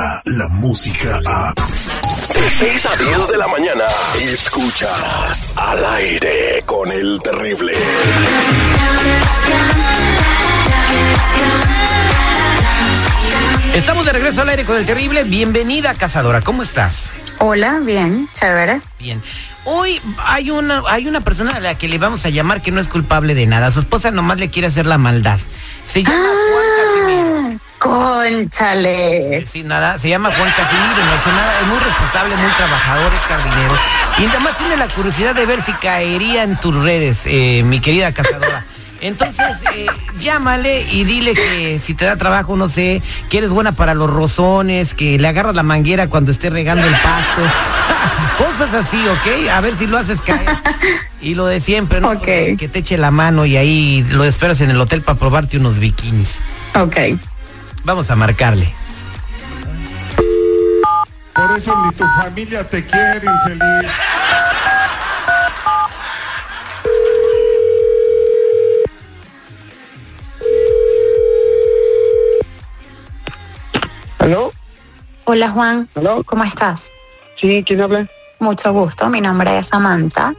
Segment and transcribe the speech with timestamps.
[0.00, 1.54] llega la música a...
[2.34, 3.84] De 6 a 10 de la mañana,
[4.20, 7.74] escuchas al aire con el terrible.
[13.74, 15.24] Estamos de regreso al aire con el terrible.
[15.24, 16.40] Bienvenida, cazadora.
[16.40, 17.10] ¿Cómo estás?
[17.38, 18.80] Hola, bien, chévere.
[18.98, 19.22] Bien.
[19.64, 22.80] Hoy hay una, hay una persona a la que le vamos a llamar que no
[22.80, 23.70] es culpable de nada.
[23.70, 25.38] Su esposa nomás le quiere hacer la maldad.
[25.84, 26.69] Se llama Juan Casimiro.
[28.30, 29.44] Conchale.
[29.44, 33.12] Sí, nada, se llama Juan Casimiro, no ha hecho nada, es muy responsable, muy trabajador,
[33.12, 33.78] es jardinero.
[34.18, 38.12] Y además tiene la curiosidad de ver si caería en tus redes, eh, mi querida
[38.12, 38.64] cazadora.
[39.00, 39.86] Entonces, eh,
[40.18, 44.10] llámale y dile que si te da trabajo, no sé, que eres buena para los
[44.10, 47.40] rozones, que le agarras la manguera cuando esté regando el pasto.
[48.38, 49.48] Cosas así, ¿ok?
[49.50, 50.48] A ver si lo haces caer.
[51.22, 52.12] Y lo de siempre, ¿no?
[52.12, 52.24] Ok.
[52.24, 55.78] Que te eche la mano y ahí lo esperas en el hotel para probarte unos
[55.78, 56.38] bikinis.
[56.74, 56.96] Ok.
[57.84, 58.72] Vamos a marcarle.
[61.34, 63.90] Por eso ni tu familia te quiere, infeliz.
[74.18, 74.52] ¿Aló?
[75.24, 75.88] Hola, Juan.
[75.94, 76.22] ¿Aló?
[76.24, 76.92] ¿Cómo estás?
[77.36, 78.06] Sí, ¿quién habla?
[78.38, 79.08] Mucho gusto.
[79.08, 80.34] Mi nombre es Samantha.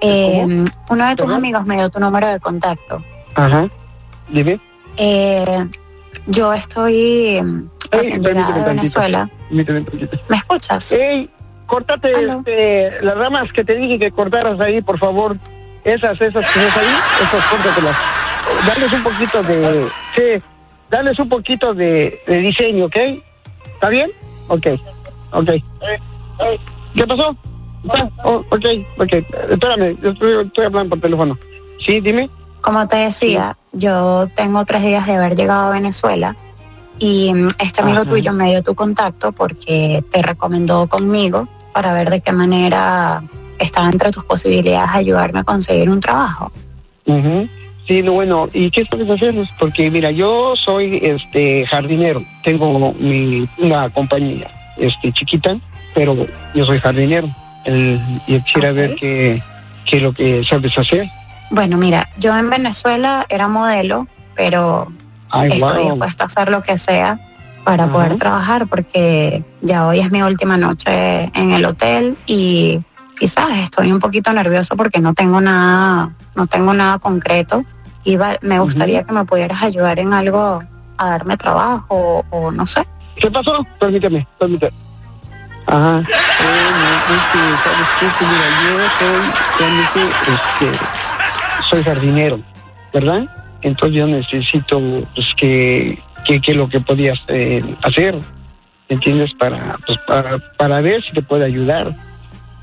[0.00, 3.02] Eh, uno de tus amigos me dio tu número de contacto.
[3.34, 3.68] Ajá.
[4.28, 4.60] Dime.
[4.96, 5.68] Eh,
[6.30, 7.42] yo estoy
[7.90, 8.74] permíteme llegada de.
[8.74, 9.30] Venezuela.
[9.50, 10.92] ¿Me escuchas?
[10.92, 11.28] Ey,
[11.66, 15.36] córtate este, las ramas que te dije que cortaras ahí, por favor.
[15.84, 17.96] Esas, esas que ves ahí, esas córtatelas.
[18.66, 19.88] Darles un poquito de...
[20.14, 20.42] Sí,
[20.90, 22.96] darles un poquito de, de diseño, ¿ok?
[23.74, 24.10] ¿Está bien?
[24.48, 24.66] Ok,
[25.32, 25.50] ok.
[26.94, 27.36] ¿Qué pasó?
[27.88, 28.64] Ah, oh, ok,
[28.98, 29.12] ok.
[29.50, 31.38] Espérame, yo estoy, estoy hablando por teléfono.
[31.78, 32.28] Sí, dime.
[32.60, 36.36] Como te decía, yo tengo tres días de haber llegado a Venezuela
[36.98, 38.10] y mm, este amigo Ajá.
[38.10, 43.22] tuyo me dio tu contacto porque te recomendó conmigo para ver de qué manera
[43.58, 46.52] estaba entre tus posibilidades ayudarme a conseguir un trabajo.
[47.86, 49.34] Sí, no, bueno, ¿y qué puedes hacer?
[49.58, 55.58] Porque mira, yo soy este jardinero, tengo mi, una compañía este chiquita,
[55.94, 57.28] pero yo soy jardinero.
[57.64, 59.42] El, yo quisiera ver qué,
[59.84, 61.10] qué es lo que sabes hacer.
[61.50, 64.06] Bueno, mira, yo en Venezuela era modelo,
[64.36, 64.90] pero
[65.30, 65.90] Ay, estoy wow.
[65.90, 67.18] dispuesta a hacer lo que sea
[67.64, 72.80] para poder trabajar porque ya hoy es mi última noche en el hotel y
[73.18, 77.64] quizás estoy un poquito nervioso porque no tengo nada, no tengo nada concreto
[78.02, 80.60] y va- me gustaría que me pudieras ayudar en algo
[80.96, 82.82] a darme trabajo o, o no sé.
[83.16, 83.64] ¿Qué pasó?
[83.78, 84.72] Permíteme, permíteme.
[85.66, 86.02] Ajá.
[86.40, 88.06] Bueno, es que, ¿sabes qué?
[88.18, 89.22] Que mira, yo soy
[89.58, 90.00] realmente,
[90.32, 90.86] este,
[91.70, 92.40] soy jardinero,
[92.92, 93.24] ¿verdad?
[93.62, 94.80] Entonces yo necesito,
[95.14, 98.18] pues, que, que, que lo que podías eh, hacer,
[98.88, 99.32] ¿entiendes?
[99.34, 101.92] Para, pues, para, para ver si te puede ayudar.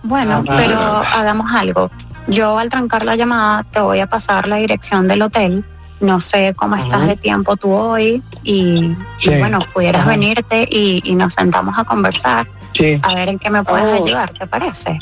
[0.04, 0.56] Bueno, Ajá.
[0.58, 1.90] pero hagamos algo.
[2.28, 5.64] Yo al trancar la llamada te voy a pasar la dirección del hotel.
[6.00, 6.84] No sé cómo Ajá.
[6.84, 8.96] estás de tiempo tú hoy y,
[9.40, 10.12] bueno, pudieras Ajá.
[10.12, 13.00] venirte y, y nos sentamos a conversar Sí.
[13.02, 14.04] a ver en qué me puedes Oh.
[14.06, 15.00] ayudar, ¿te parece?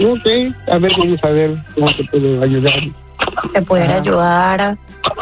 [0.00, 0.26] Ok,
[0.72, 2.72] a ver, vamos a ver cómo te puedo ayudar.
[3.52, 4.00] Te pudiera Ajá.
[4.00, 4.76] ayudar,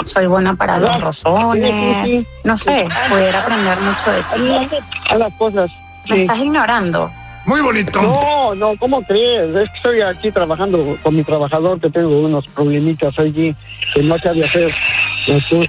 [0.05, 2.27] soy buena para los rozones, Sí, sí, sí.
[2.45, 4.23] no sé, pudiera aprender mucho de
[4.69, 4.77] ti.
[5.11, 5.71] A las cosas.
[6.09, 7.11] Me estás ignorando.
[7.45, 8.00] Muy bonito.
[8.00, 9.55] No, no, ¿cómo crees?
[9.56, 13.55] Es que estoy aquí trabajando con mi trabajador, que tengo unos problemitas allí
[13.95, 14.73] que no sabe hacer.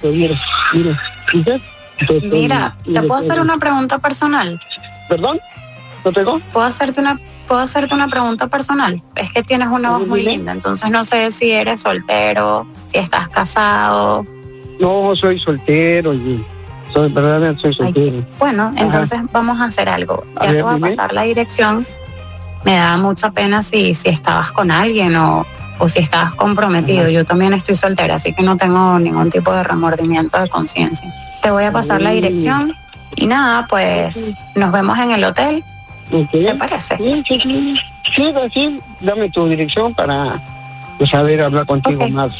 [0.03, 0.35] Mira,
[0.73, 1.59] mira,
[2.23, 4.59] Mira, ¿te puedo hacer una pregunta personal?
[5.09, 5.39] ¿Perdón?
[6.03, 6.39] ¿No tengo?
[6.51, 9.01] ¿Puedo hacerte una puedo hacerte una pregunta personal?
[9.15, 13.29] Es que tienes una voz muy linda, entonces no sé si eres soltero, si estás
[13.29, 14.25] casado.
[14.79, 16.43] No, soy soltero y
[16.93, 18.25] soy verdaderamente soy soltero.
[18.39, 20.23] Bueno, entonces vamos a hacer algo.
[20.37, 20.89] A Ya ver, te voy a dime.
[20.89, 21.85] pasar la dirección.
[22.65, 25.45] Me da mucha pena si, si estabas con alguien o,
[25.79, 27.01] o si estabas comprometido.
[27.01, 27.09] Ajá.
[27.11, 31.11] Yo también estoy soltera, así que no tengo ningún tipo de remordimiento de conciencia.
[31.41, 32.13] Te voy a pasar la Mm.
[32.13, 32.73] dirección
[33.15, 35.63] y nada, pues nos vemos en el hotel,
[36.11, 36.31] Ok.
[36.31, 36.97] ¿te parece?
[36.97, 37.75] Sí, sí, sí.
[38.15, 40.41] Sí, sí, dame tu dirección para
[40.97, 42.11] pues, saber hablar contigo Ok.
[42.11, 42.31] más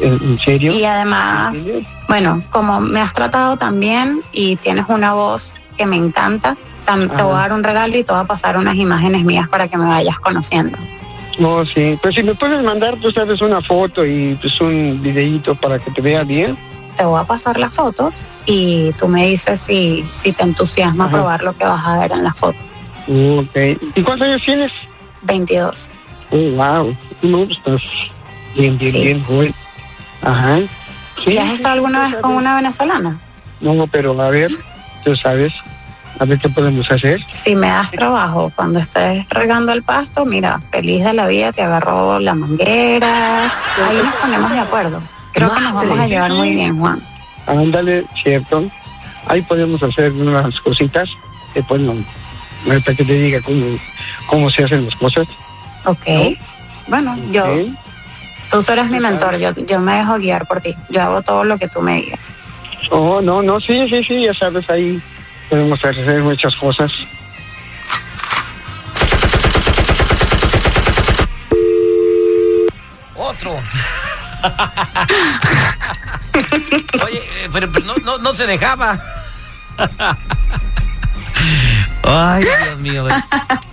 [0.00, 0.72] en, en serio.
[0.72, 1.66] Y además.
[2.08, 7.34] Bueno, como me has tratado también y tienes una voz que me encanta, te voy
[7.34, 9.84] a dar un regalo y te voy a pasar unas imágenes mías para que me
[9.84, 10.78] vayas conociendo.
[11.38, 11.98] No, sí.
[12.02, 15.90] Pues si me puedes mandar, tú sabes, una foto y pues un videíto para que
[15.90, 16.58] te vea bien.
[16.96, 21.12] Te voy a pasar las fotos y tú me dices si, si te entusiasma Ajá.
[21.12, 22.58] probar lo que vas a ver en la foto.
[23.08, 23.56] Ok.
[23.94, 24.72] ¿Y cuántos años tienes?
[25.22, 25.90] 22.
[26.30, 26.96] Oh, wow.
[27.22, 27.82] No, estás
[28.54, 29.00] bien, bien, Sí.
[29.00, 29.54] bien joven.
[30.22, 30.58] Ajá.
[31.24, 33.18] Sí, ¿Y has estado alguna vez con una venezolana?
[33.60, 34.50] No, pero a ver,
[35.04, 35.52] tú sabes.
[36.20, 37.24] A ver qué podemos hacer.
[37.30, 41.62] Si me das trabajo cuando estés regando el pasto, mira, feliz de la vida, te
[41.62, 43.44] agarró la manguera.
[43.44, 45.00] Ahí nos ponemos de acuerdo.
[45.32, 47.00] Creo que nos vamos a llevar muy bien, Juan.
[47.46, 48.68] Ándale, cierto.
[49.26, 51.08] Ahí podemos hacer unas cositas.
[51.54, 51.94] Que pues no,
[52.66, 53.78] ahorita que te diga cómo,
[54.26, 55.26] cómo se hacen las cosas.
[55.84, 56.06] Ok.
[56.86, 57.44] Bueno, yo,
[58.50, 60.74] tú serás mi mentor, yo, yo me dejo guiar por ti.
[60.88, 62.34] Yo hago todo lo que tú me digas.
[62.90, 65.00] Oh, no, no, sí, sí, sí, ya sabes, ahí
[65.50, 66.90] podemos hacer muchas cosas.
[73.14, 73.52] Otro.
[77.04, 78.98] Oye, eh, pero, pero no, no, no se dejaba.
[82.02, 83.06] Ay, Dios mío.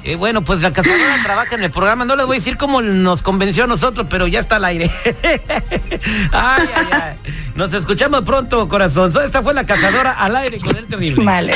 [0.03, 2.05] Eh, bueno, pues la cazadora trabaja en el programa.
[2.05, 4.91] No les voy a decir cómo nos convenció a nosotros, pero ya está al aire.
[6.31, 7.13] Ay, ay, ay.
[7.55, 9.11] Nos escuchamos pronto, corazón.
[9.23, 11.23] Esta fue la cazadora al aire con el terrible.
[11.23, 11.53] Vale.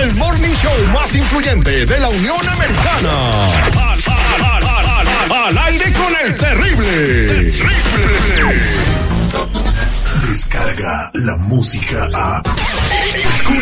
[0.00, 3.10] El morning show más influyente de la Unión Americana.
[3.64, 3.98] Al, al,
[4.44, 7.52] al, al, al, al aire con el terrible.
[10.28, 12.42] Descarga la música a.